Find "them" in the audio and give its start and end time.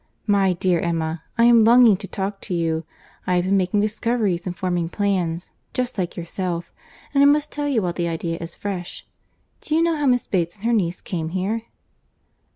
7.71-7.83